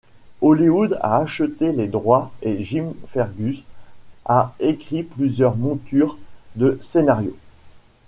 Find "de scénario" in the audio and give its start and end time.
6.55-7.35